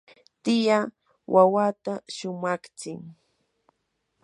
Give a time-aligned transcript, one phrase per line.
[0.43, 0.83] tiyaa
[1.33, 2.99] wawata shumaqtsin.